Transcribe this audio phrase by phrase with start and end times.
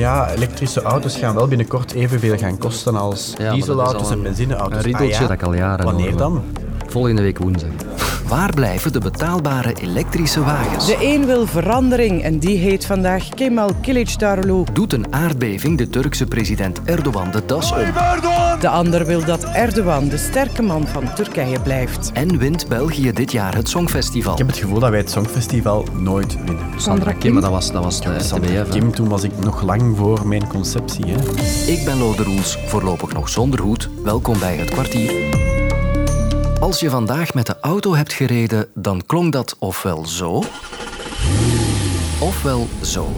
[0.00, 4.76] maar ja, elektrische auto's gaan wel binnenkort evenveel gaan kosten als Ja, dieselauto's en benzineauto's.
[4.76, 6.18] een riddeltje Ah ja, dat ik al jaren Wanneer hoor.
[6.18, 6.42] dan?
[6.86, 7.70] Volgende week woensdag.
[8.28, 10.86] Waar blijven de betaalbare elektrische wagens?
[10.86, 14.72] De een wil verandering en die heet vandaag Kemal Kılıçdaroğlu.
[14.72, 17.78] Doet een aardbeving de Turkse president Erdogan de das om?
[18.60, 22.10] De ander wil dat Erdogan de sterke man van Turkije blijft.
[22.12, 24.32] En wint België dit jaar het Songfestival?
[24.32, 26.64] Ik heb het gevoel dat wij het Songfestival nooit winnen.
[26.76, 28.64] Sandra Kim, maar dat was, dat was de.
[28.70, 31.04] Kim, toen was ik nog lang voor mijn conceptie.
[31.06, 31.16] Hè.
[31.72, 33.90] Ik ben Lode Roels, voorlopig nog zonder hoed.
[34.02, 35.44] Welkom bij het kwartier.
[36.60, 40.42] Als je vandaag met de auto hebt gereden, dan klonk dat ofwel zo,
[42.20, 43.08] ofwel zo.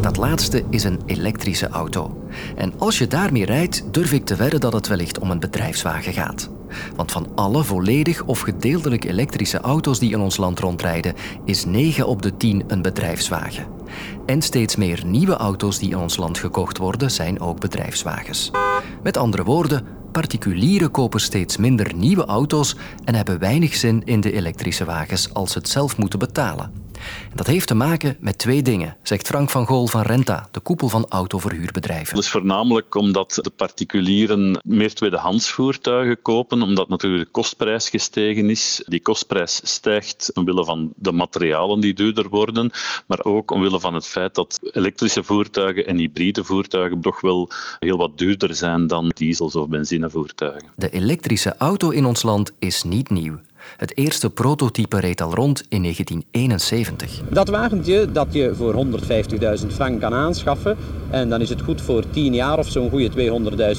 [0.00, 2.28] Dat laatste is een elektrische auto.
[2.56, 6.12] En als je daarmee rijdt, durf ik te wedden dat het wellicht om een bedrijfswagen
[6.12, 6.50] gaat.
[6.96, 12.06] Want van alle volledig of gedeeltelijk elektrische auto's die in ons land rondrijden, is 9
[12.06, 13.66] op de 10 een bedrijfswagen.
[14.26, 18.50] En steeds meer nieuwe auto's die in ons land gekocht worden, zijn ook bedrijfswagens.
[19.02, 24.32] Met andere woorden, particulieren kopen steeds minder nieuwe auto's en hebben weinig zin in de
[24.32, 26.87] elektrische wagens als ze het zelf moeten betalen.
[27.30, 30.60] En dat heeft te maken met twee dingen, zegt Frank van Gool van Renta, de
[30.60, 32.14] koepel van autoverhuurbedrijven.
[32.14, 38.50] Dat is voornamelijk omdat de particulieren meer tweedehands voertuigen kopen, omdat natuurlijk de kostprijs gestegen
[38.50, 38.82] is.
[38.86, 42.70] Die kostprijs stijgt omwille van de materialen die duurder worden,
[43.06, 47.96] maar ook omwille van het feit dat elektrische voertuigen en hybride voertuigen toch wel heel
[47.96, 50.68] wat duurder zijn dan diesels- of benzinevoertuigen.
[50.76, 53.38] De elektrische auto in ons land is niet nieuw.
[53.76, 57.20] Het eerste prototype reed al rond in 1971.
[57.30, 58.86] Dat wagentje dat je voor
[59.60, 60.76] 150.000 frank kan aanschaffen,
[61.10, 63.10] en dan is het goed voor 10 jaar of zo'n goede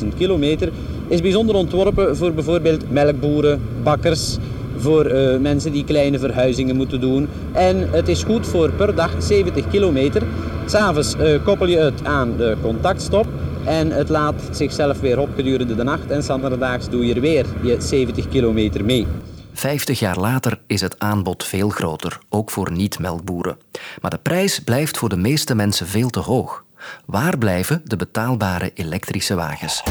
[0.01, 0.71] 200.000 kilometer,
[1.07, 4.37] is bijzonder ontworpen voor bijvoorbeeld melkboeren, bakkers,
[4.77, 7.27] voor eh, mensen die kleine verhuizingen moeten doen.
[7.51, 10.23] En het is goed voor per dag 70 kilometer.
[10.65, 13.25] S'avonds eh koppel je het aan de contactstop
[13.65, 17.45] en het laat zichzelf weer op gedurende de nacht en zanderdaags doe je er weer
[17.63, 19.07] je 70 kilometer mee.
[19.59, 23.57] 50 jaar later is het aanbod veel groter, ook voor niet-melkboeren.
[24.01, 26.65] Maar de prijs blijft voor de meeste mensen veel te hoog.
[27.05, 29.83] Waar blijven de betaalbare elektrische wagens?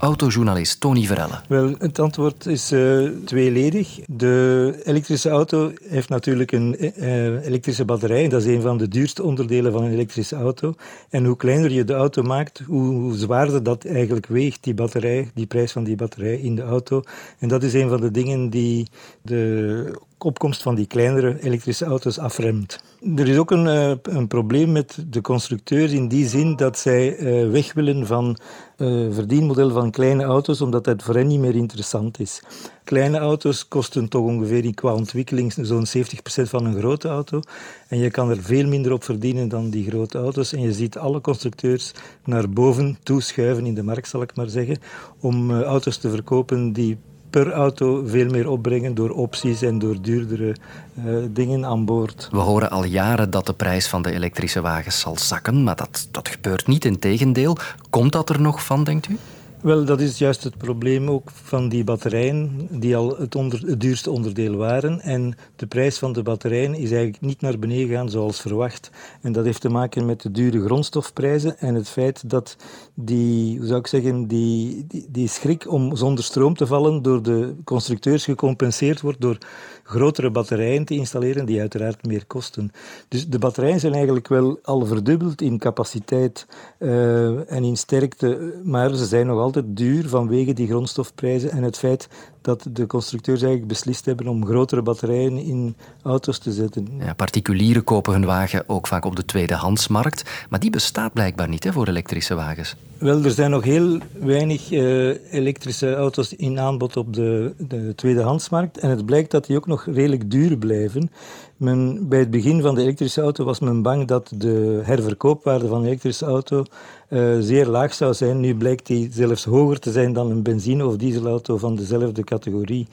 [0.00, 1.40] Autojournalist Tony Verelle.
[1.48, 3.98] Wel, het antwoord is eh, tweeledig.
[4.06, 8.28] De elektrische auto heeft natuurlijk een eh, elektrische batterij.
[8.28, 10.74] Dat is een van de duurste onderdelen van een elektrische auto.
[11.10, 15.30] En hoe kleiner je de auto maakt, hoe, hoe zwaarder dat eigenlijk weegt, die batterij,
[15.34, 17.02] die prijs van die batterij in de auto.
[17.38, 18.88] En dat is een van de dingen die
[19.22, 19.92] de
[20.24, 22.80] opkomst van die kleinere elektrische auto's afremt.
[23.16, 27.16] Er is ook een, eh, een probleem met de constructeurs in die zin dat zij
[27.16, 28.36] eh, weg willen van
[28.76, 32.42] eh verdienmodel van kleine auto's, omdat dat voor hen niet meer interessant is.
[32.84, 37.40] Kleine auto's kosten toch ongeveer qua ontwikkeling zo'n 70% van een grote auto.
[37.88, 40.52] En je kan er veel minder op verdienen dan die grote auto's.
[40.52, 41.92] En je ziet alle constructeurs
[42.24, 44.78] naar boven toeschuiven in de markt, zal ik maar zeggen,
[45.20, 46.98] om auto's te verkopen die
[47.30, 50.56] per auto veel meer opbrengen door opties en door duurdere
[50.94, 52.28] eh, dingen aan boord.
[52.30, 56.08] We horen al jaren dat de prijs van de elektrische wagens zal zakken, maar dat,
[56.10, 56.84] dat gebeurt niet.
[56.84, 57.56] Integendeel,
[57.90, 59.18] komt dat er nog van, denkt u?
[59.62, 64.56] Wel, dat is juist het probleem ook van die batterijen, die al het, duurste onderdeel
[64.56, 65.00] waren.
[65.00, 68.90] En de prijs van de batterijen is eigenlijk niet naar beneden gegaan zoals verwacht.
[69.22, 72.56] En dat heeft te maken met de dure grondstofprijzen en het feit dat
[72.94, 77.22] die, hoe zou ik zeggen, die, die, die schrik om zonder stroom te vallen door
[77.22, 79.38] de constructeurs gecompenseerd wordt door
[79.82, 82.72] grotere batterijen te installeren, die uiteraard meer kosten.
[83.08, 86.46] Dus de batterijen zijn eigenlijk wel al verdubbeld in capaciteit
[86.78, 91.78] eh, en in sterkte, maar ze zijn nog altijd duur vanwege die grondstofprijzen en het
[91.78, 92.08] feit
[92.40, 96.88] dat de constructeurs eigenlijk beslist hebben om grotere batterijen in auto's te zetten.
[96.98, 101.64] Ja, particulieren kopen hun wagen ook vaak op de tweedehandsmarkt, maar die bestaat blijkbaar niet
[101.64, 102.76] hè, voor elektrische wagens.
[102.98, 108.78] Wel, er zijn nog heel weinig eh, elektrische auto's in aanbod op de, de tweedehandsmarkt.
[108.78, 111.10] En het blijkt dat die ook nog redelijk duur blijven.
[111.56, 115.78] Men, bij het begin van de elektrische auto was men bang dat de herverkoopwaarde van
[115.80, 116.64] een elektrische auto
[117.08, 118.40] eh, zeer laag zou zijn.
[118.40, 122.86] Nu blijkt die zelfs hoger te zijn dan een benzine- of dieselauto van dezelfde categorie.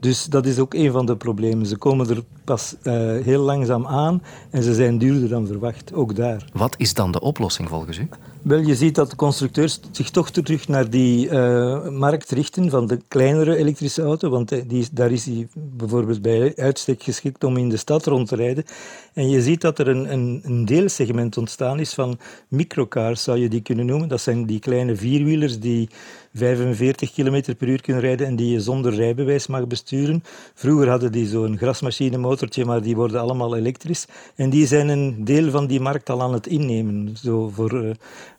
[0.00, 1.66] Dus dat is ook een van de problemen.
[1.66, 6.16] Ze komen er pas eh, heel langzaam aan en ze zijn duurder dan verwacht, ook
[6.16, 6.44] daar.
[6.52, 8.08] Wat is dan de oplossing volgens u?
[8.42, 12.86] Wel, je ziet dat de constructeurs zich toch terug naar die uh, markt richten van
[12.86, 17.56] de kleinere elektrische auto, want eh, die, daar is die bijvoorbeeld bij uitstek geschikt om
[17.56, 18.64] in de stad rond te rijden.
[19.12, 22.18] En je ziet dat er een, een, een deelsegment ontstaan is van
[22.48, 24.08] microcars, zou je die kunnen noemen.
[24.08, 25.88] Dat zijn die kleine vierwielers die
[26.34, 30.22] 45 km per uur kunnen rijden en die je zonder rijbewijs mag besturen.
[30.54, 34.06] Vroeger hadden die zo'n grasmachinemotortje, maar die worden allemaal elektrisch.
[34.34, 37.90] En die zijn een deel van die markt al aan het innemen, zo voor, uh,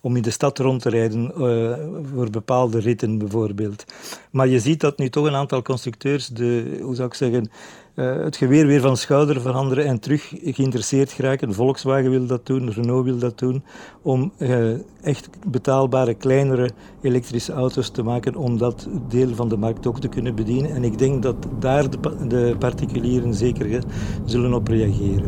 [0.01, 1.73] om in de stad rond te rijden, uh,
[2.13, 3.85] voor bepaalde ritten bijvoorbeeld.
[4.31, 7.49] Maar je ziet dat nu toch een aantal constructeurs, de, hoe zou ik zeggen,
[7.95, 11.53] het geweer weer van schouder veranderen en terug geïnteresseerd geraken.
[11.53, 13.63] Volkswagen wil dat doen, Renault wil dat doen,
[14.01, 16.69] om uh, echt betaalbare, kleinere
[17.01, 20.71] elektrische auto's te maken om dat deel van de markt ook te kunnen bedienen.
[20.71, 21.97] En ik denk dat daar de,
[22.27, 23.83] de particulieren zeker
[24.25, 25.25] zullen op reageren.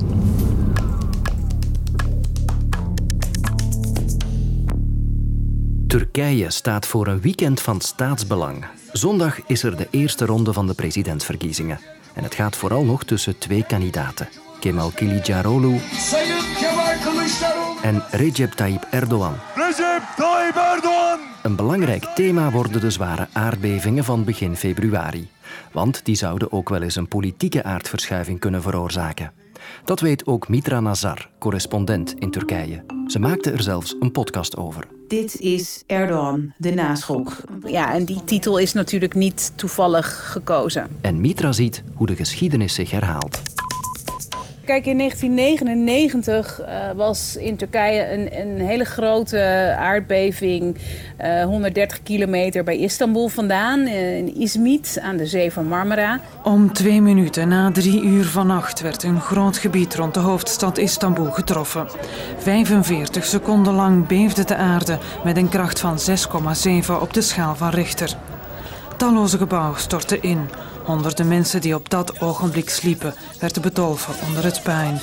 [5.87, 8.65] Turkije staat voor een weekend van staatsbelang.
[8.91, 11.79] Zondag is er de eerste ronde van de presidentsverkiezingen.
[12.17, 14.29] En het gaat vooral nog tussen twee kandidaten.
[14.59, 15.79] Kemal Kılıçdaroğlu
[17.81, 19.35] en Recep Tayyip Erdogan.
[19.55, 21.19] Recep Tayyip Erdogan!
[21.43, 25.29] Een belangrijk thema worden de zware aardbevingen van begin februari.
[25.71, 29.31] Want die zouden ook wel eens een politieke aardverschuiving kunnen veroorzaken.
[29.85, 32.96] Dat weet ook Mitra Nazar, correspondent in Turkije.
[33.07, 34.87] Ze maakte er zelfs een podcast over.
[35.07, 37.37] Dit is Erdogan, de naschok.
[37.65, 40.87] Ja, en die titel is natuurlijk niet toevallig gekozen.
[41.01, 43.41] En Mitra ziet hoe de geschiedenis zich herhaalt.
[44.67, 50.77] Kijk, in 1999 uh, was in Turkije een, een hele grote aardbeving.
[51.21, 56.19] Uh, 130 kilometer bij Istanbul vandaan, uh, in Izmit aan de zee van Marmara.
[56.43, 61.31] Om twee minuten na drie uur vannacht werd een groot gebied rond de hoofdstad Istanbul
[61.31, 61.87] getroffen.
[62.37, 67.69] 45 seconden lang beefde de aarde met een kracht van 6,7 op de schaal van
[67.69, 68.15] Richter.
[68.97, 70.49] Talloze gebouwen stortten in.
[70.87, 74.99] Honderden mensen die op dat ogenblik sliepen, werden bedolven onder het puin.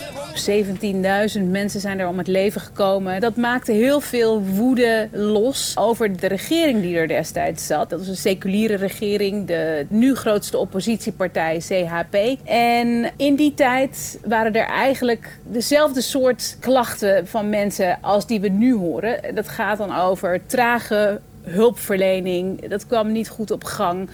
[1.39, 3.21] 17.000 mensen zijn er om het leven gekomen.
[3.21, 7.91] Dat maakte heel veel woede los over de regering die er destijds zat.
[7.91, 12.17] Dat was een seculiere regering, de nu grootste oppositiepartij CHP.
[12.49, 18.49] En in die tijd waren er eigenlijk dezelfde soort klachten van mensen als die we
[18.49, 19.35] nu horen.
[19.35, 22.69] Dat gaat dan over trage hulpverlening.
[22.69, 24.09] Dat kwam niet goed op gang.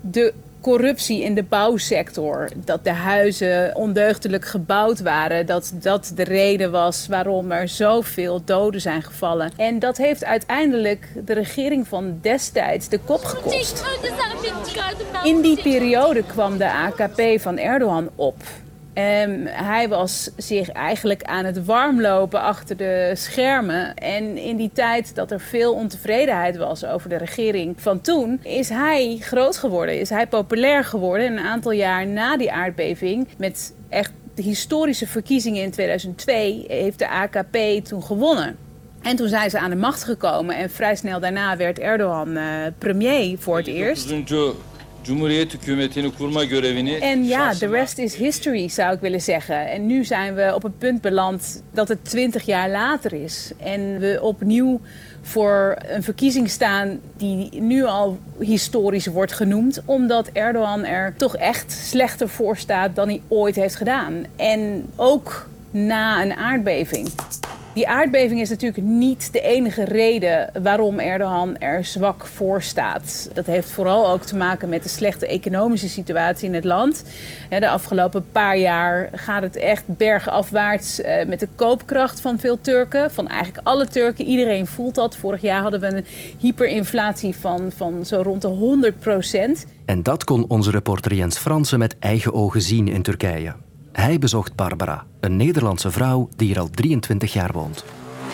[0.00, 2.48] De corruptie in de bouwsector.
[2.64, 5.46] Dat de huizen ondeugdelijk gebouwd waren.
[5.46, 9.52] Dat dat de reden was waarom er zoveel doden zijn gevallen.
[9.56, 13.84] En dat heeft uiteindelijk de regering van destijds de kop gekost.
[15.24, 18.36] In die periode kwam de AKP van Erdogan op.
[19.00, 23.94] Um, hij was zich eigenlijk aan het warmlopen achter de schermen.
[23.94, 28.68] En in die tijd dat er veel ontevredenheid was over de regering van toen, is
[28.68, 31.26] hij groot geworden, is hij populair geworden.
[31.26, 36.98] En een aantal jaar na die aardbeving, met echt de historische verkiezingen in 2002, heeft
[36.98, 38.56] de AKP toen gewonnen.
[39.02, 42.42] En toen zijn ze aan de macht gekomen en vrij snel daarna werd Erdogan uh,
[42.78, 44.08] premier voor het eerst.
[45.04, 46.94] Cumhuriyet hükümetini kurma görevini...
[46.94, 49.70] En ja, the rest is history zou ik willen zeggen.
[49.70, 53.52] En nu zijn we op een punt beland dat het twintig jaar later is.
[53.56, 54.80] En we opnieuw
[55.22, 59.82] voor een verkiezing staan die nu al historisch wordt genoemd.
[59.84, 64.24] Omdat Erdogan er toch echt slechter voor staat dan hij ooit heeft gedaan.
[64.36, 67.08] En ook na een aardbeving.
[67.74, 73.30] Die aardbeving is natuurlijk niet de enige reden waarom Erdogan er zwak voor staat.
[73.32, 77.04] Dat heeft vooral ook te maken met de slechte economische situatie in het land.
[77.48, 83.10] De afgelopen paar jaar gaat het echt bergafwaarts eh, met de koopkracht van veel Turken.
[83.10, 84.24] Van eigenlijk alle Turken.
[84.24, 85.16] Iedereen voelt dat.
[85.16, 86.04] Vorig jaar hadden we een
[86.38, 89.66] hyperinflatie van, van zo rond de 100 procent.
[89.84, 93.69] En dat kon onze reporter Jens Fransen met eigen ogen zien in Turkije.
[93.92, 97.84] Hij bezocht Barbara, een Nederlandse vrouw die hier al 23 jaar woont.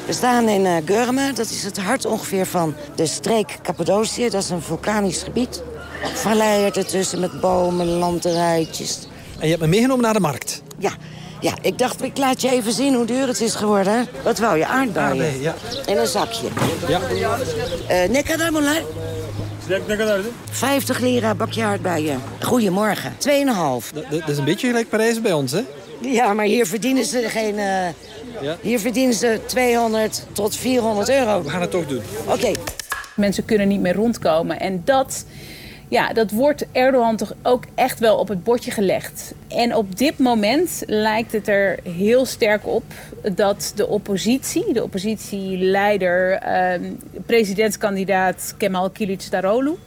[0.06, 4.28] We staan in uh, Gurme, dat is het hart ongeveer van de streek Cappadocië.
[4.28, 5.62] Dat is een vulkanisch gebied.
[6.14, 8.68] Valleien ertussen met bomen, landerijen.
[9.38, 10.62] En je hebt me meegenomen naar de markt?
[10.78, 10.90] Ja,
[11.40, 14.06] ja, ik dacht, ik laat je even zien hoe duur het is geworden.
[14.24, 15.08] Wat wou je, aardbeien?
[15.08, 15.54] Aardbeien, ja.
[15.86, 16.48] In een zakje.
[16.88, 17.00] Ja.
[17.90, 18.08] Uh,
[19.68, 20.32] ne kadar bunlar?
[20.50, 22.20] 50 lira bakje aardbeien.
[22.40, 23.12] Goedemorgen.
[23.12, 23.92] 2,5.
[23.94, 25.60] Dat, dat is een beetje gelijk Parijs bij ons, hè?
[26.00, 27.54] Ja, maar hier verdienen ze geen...
[27.54, 27.88] Uh,
[28.40, 28.56] ja?
[28.60, 31.42] Hier verdienen ze 200 tot 400 euro.
[31.42, 32.02] We gaan het toch doen.
[32.24, 32.32] Oké.
[32.32, 32.54] Okay.
[33.16, 34.60] Mensen kunnen niet meer rondkomen.
[34.60, 35.24] En dat
[35.88, 39.34] Ja, dat wordt Erdogan toch ook echt wel op het bordje gelegd.
[39.48, 42.84] En op dit moment lijkt het er heel sterk op
[43.34, 46.80] dat de oppositie, de oppositieleider, eh,
[47.26, 49.78] presidentskandidaat Kemal Kılıçdaroğlu,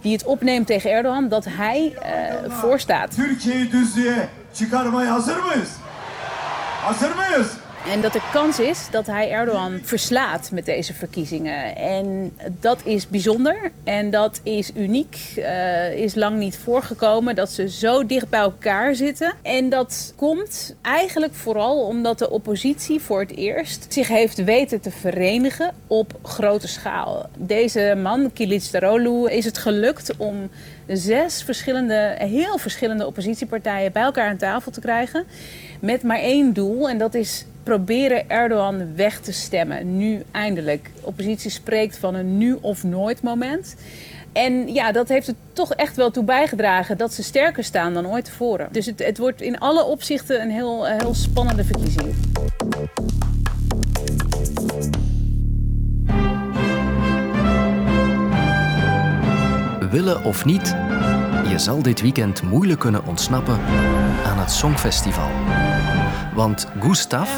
[0.00, 3.14] die het opneemt tegen Erdogan, dat hij uh, voorstaat.
[3.14, 3.68] Türkiye'yi
[5.06, 5.70] hazır mıyız?
[6.80, 7.66] Hazır?
[7.90, 11.76] En dat er kans is dat hij Erdogan verslaat met deze verkiezingen.
[11.76, 15.18] En dat is bijzonder en dat is uniek.
[15.36, 19.34] Uh, is lang niet voorgekomen dat ze zo dicht bij elkaar zitten.
[19.42, 24.90] En dat komt eigenlijk vooral omdat de oppositie voor het eerst zich heeft weten te
[24.90, 27.28] verenigen op grote schaal.
[27.36, 30.50] Deze man, Kılıçdaroğlu, is het gelukt om
[30.86, 35.24] zes verschillende, heel verschillende oppositiepartijen bij elkaar aan tafel te krijgen.
[35.80, 39.96] Met maar één doel en dat is proberen Erdogan weg te stemmen.
[39.96, 40.90] Nu eindelijk.
[40.94, 43.76] De oppositie spreekt van een nu of nooit moment.
[44.32, 48.06] En ja, dat heeft er toch echt wel toe bijgedragen dat ze sterker staan dan
[48.06, 48.68] ooit tevoren.
[48.70, 52.14] Dus het, het wordt in alle opzichten een heel, heel spannende verkiezing.
[59.90, 60.76] Willen of niet,
[61.48, 63.58] je zal dit weekend moeilijk kunnen ontsnappen
[64.24, 65.30] aan het Songfestival.
[66.34, 67.30] Want Gustav,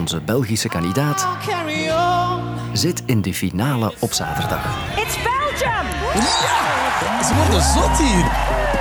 [0.00, 1.28] onze Belgische kandidaat,
[2.72, 4.64] zit in de finale op zaterdag.
[4.96, 5.86] It's Belgium!
[6.14, 8.24] Ja, ze worden zot hier.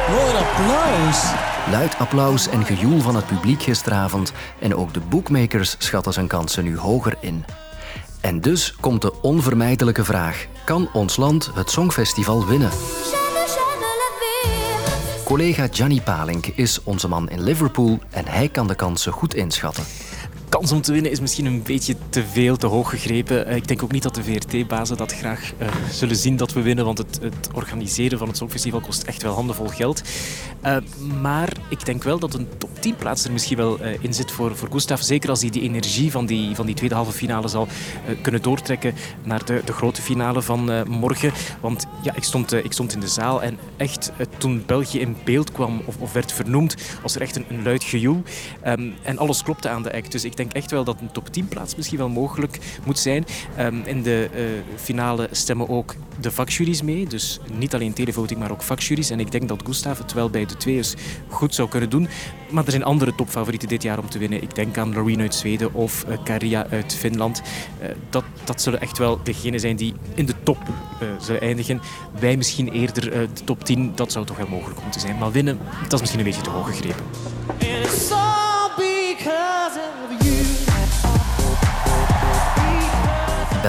[0.09, 1.23] Een applaus.
[1.71, 6.63] Luid applaus en gejoel van het publiek gisteravond en ook de bookmakers schatten zijn kansen
[6.63, 7.45] nu hoger in.
[8.21, 12.69] En dus komt de onvermijdelijke vraag: kan ons land het Songfestival winnen?
[15.23, 19.83] Collega Gianni Palink is onze man in Liverpool en hij kan de kansen goed inschatten
[20.50, 23.46] kans om te winnen is misschien een beetje te veel, te hoog gegrepen.
[23.46, 26.62] Eh, ik denk ook niet dat de VRT-bazen dat graag uh, zullen zien dat we
[26.62, 30.01] winnen, want het, het, organiseren van het Songfestival kost echt wel handenvol geld.
[30.65, 30.77] Uh,
[31.22, 34.56] maar ik denk wel dat een top 10 plaats er misschien wel in zit voor,
[34.56, 35.01] voor Gustav.
[35.01, 37.68] Zeker als hij die energie van die, van die tweede halve finale zal
[38.22, 41.32] kunnen doortrekken naar de, de grote finale van morgen.
[41.62, 45.51] Want ja, ik stond, ik stond in de zaal en echt toen België in beeld
[45.51, 48.24] kwam of, of werd vernoemd, was er echt een, luid gejoel.
[48.68, 50.12] Um, en alles klopte aan de act.
[50.12, 53.25] Dus ik denk echt wel dat een top 10 plaats misschien wel mogelijk moet zijn.
[53.60, 54.41] Um, in de uh,
[54.75, 57.08] finale stemmen ook de vakjuries mee.
[57.08, 59.10] Dus niet alleen televoting, maar ook vakjuries.
[59.10, 60.93] En ik denk dat Gustav het wel bij de tweeërs
[61.27, 62.08] goed zou kunnen doen.
[62.50, 64.41] Maar er zijn andere topfavorieten dit jaar om te winnen.
[64.41, 67.41] Ik denk aan Loreen uit Zweden of uh, Karia uit Finland.
[67.81, 70.58] Uh, dat, dat zullen echt wel degenen zijn die in de top
[71.19, 71.81] zullen eindigen.
[72.19, 73.91] Wij misschien eerder de top 10.
[73.96, 75.17] Dat zou toch wel mogelijk moeten zijn.
[75.17, 77.05] Maar winnen, dat is misschien een beetje te hoog gegrepen.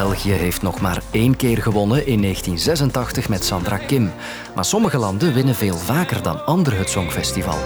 [0.01, 4.13] België heeft nog maar één keer gewonnen in 1986 met Sandra Kim.
[4.55, 7.59] Maar sommige landen winnen veel vaker dan anderen het Songfestival.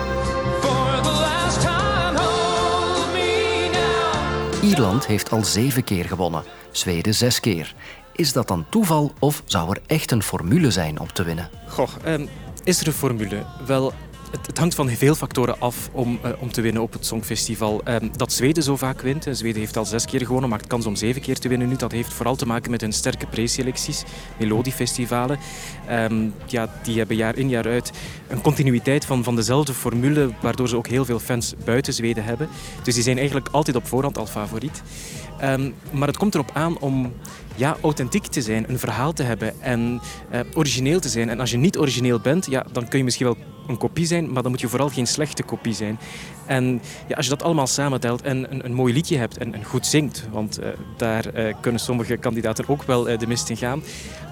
[4.63, 7.75] Ierland heeft al zeven keer gewonnen, Zweden zes keer.
[8.13, 11.51] Is dat dan toeval of zou er echt een formule zijn om te winnen?
[11.69, 12.21] Goh, eh,
[12.65, 13.43] is er een formule?
[13.67, 13.93] Wel,
[14.47, 17.81] het, hangt van veel factoren af om, uh, om te winnen op het Songfestival.
[17.89, 20.97] Um, dat Zweden zo vaak wint, Zweden heeft al zes keer gewonnen, maakt kans om
[20.97, 21.77] zeven keer te winnen nu.
[21.77, 24.03] Dat heeft vooral te maken met hun sterke preselecties,
[24.39, 25.39] melodiefestivalen.
[25.91, 27.93] Um, ja, die hebben jaar in jaar uit
[28.29, 32.49] een continuïteit van, van dezelfde formule, waardoor ze ook heel veel fans buiten Zweden hebben.
[32.83, 34.83] Dus die zijn eigenlijk altijd op voorhand al favoriet.
[35.43, 37.13] Um, maar het komt erop aan om
[37.55, 40.01] ja, authentiek te zijn, een verhaal te hebben en
[40.33, 41.29] uh, origineel te zijn.
[41.29, 43.37] En als je niet origineel bent, ja, dan kun je misschien wel
[43.67, 45.99] een kopie zijn, maar dan moet je vooral geen slechte kopie zijn.
[46.47, 49.87] En ja, als je dat allemaal samentelt en een, een mooi liedje hebt en, goed
[49.87, 50.67] zingt, want uh,
[50.97, 53.83] daar uh, kunnen sommige kandidaten ook wel de mist in gaan.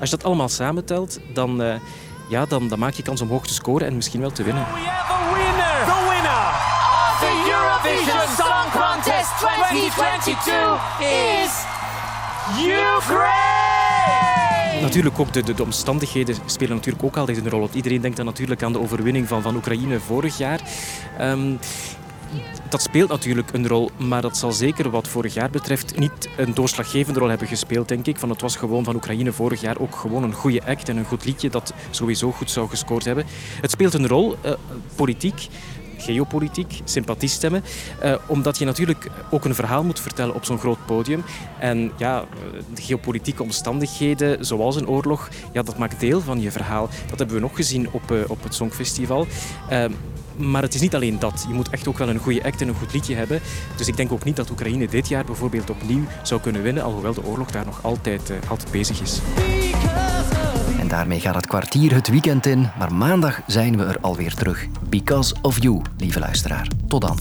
[0.00, 1.80] Als je dat allemaal samentelt, dan,
[2.28, 4.62] ja, dan, dan maak je kans om hoog te scoren en misschien wel te winnen.
[4.62, 5.86] We have a winner!
[5.86, 6.72] The winner
[7.52, 11.64] Eurovision Song Contest 2022 is
[12.58, 13.51] Ukraine!
[14.80, 17.60] Natuurlijk ook de, de, de, omstandigheden spelen natuurlijk ook altijd een rol.
[17.60, 20.60] Want iedereen denkt dan natuurlijk aan de overwinning van, van Oekraïne vorig jaar.
[21.20, 21.58] Um,
[22.68, 26.54] dat speelt natuurlijk een rol, maar dat zal zeker wat vorig jaar betreft niet een
[26.54, 28.18] doorslaggevende rol hebben gespeeld, denk ik.
[28.18, 31.04] Van het was gewoon van Oekraïne vorig jaar ook gewoon een goede act en een
[31.04, 33.24] goed liedje dat sowieso goed zou gescoord hebben.
[33.60, 34.52] Het speelt een rol, uh,
[34.94, 35.48] politiek,
[36.02, 37.64] geopolitiek, sympathiestemmen.
[38.04, 41.24] Uh, omdat je natuurlijk ook een verhaal moet vertellen op zo'n groot podium.
[41.58, 42.24] En ja,
[42.74, 46.88] de geopolitieke omstandigheden, zoals een oorlog, ja, dat maakt deel van je verhaal.
[47.08, 49.26] Dat hebben we nog gezien op, uh, op het Songfestival.
[49.70, 49.84] Uh,
[50.36, 51.44] maar het is niet alleen dat.
[51.48, 53.40] Je moet echt ook wel een goede act en een goed liedje hebben.
[53.76, 57.14] Dus ik denk ook niet dat Oekraïne dit jaar bijvoorbeeld opnieuw zou kunnen winnen, alhoewel
[57.14, 59.20] de oorlog daar nog altijd, altijd bezig is.
[60.92, 64.66] Daarmee gaat het kwartier het weekend in, maar maandag zijn we er alweer terug.
[64.88, 66.68] Because of you, lieve luisteraar.
[66.88, 67.18] Tot dan.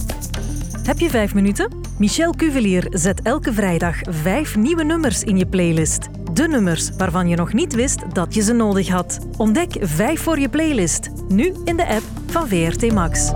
[0.84, 1.74] Heb je vijf minuten?
[1.98, 6.10] Michel Cuvelier zet elke vrijdag vijf nieuwe nummers in je playlist.
[6.34, 9.20] De nummers waarvan je nog niet wist dat je ze nodig had.
[9.38, 11.10] Ontdek vijf voor je playlist.
[11.28, 13.32] Nu in de app van VRT Max.